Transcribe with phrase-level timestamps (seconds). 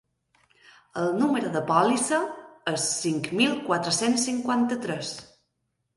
[1.01, 2.19] El número de pòlissa
[2.73, 5.17] és cinc mil quatre-cents cinquanta-tres.